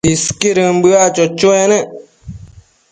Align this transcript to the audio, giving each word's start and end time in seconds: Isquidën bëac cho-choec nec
Isquidën 0.13 0.75
bëac 0.83 1.09
cho-choec 1.15 1.63
nec 1.71 1.85